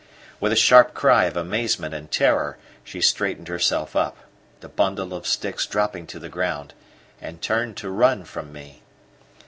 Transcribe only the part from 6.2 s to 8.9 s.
ground, and turned to run from me.